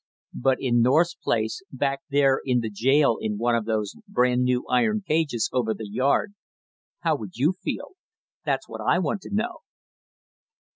[0.33, 4.65] "But in North's place, back there in the jail in one of those brand new
[4.67, 6.33] iron cages over the yard,
[7.01, 7.89] how would you feel?
[8.43, 9.59] That's what I want to know!"